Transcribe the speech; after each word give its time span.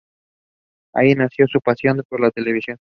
Allí 0.95 1.13
nació 1.13 1.45
su 1.47 1.61
pasión 1.61 2.01
por 2.09 2.19
la 2.21 2.31
televisión. 2.31 2.79